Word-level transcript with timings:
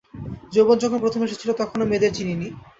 যৌবন 0.53 0.77
যখন 0.79 0.97
প্রথম 1.01 1.21
এসেছিল 1.23 1.49
তখনও 1.53 1.89
মেয়েদের 1.89 2.11
চিনি 2.13 2.33
নি। 2.33 2.47